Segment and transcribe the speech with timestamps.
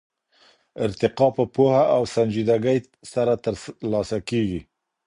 [0.85, 2.77] ارتقا په پوهه او سنجيدګۍ
[3.13, 4.61] سره ترلاسه کېږي.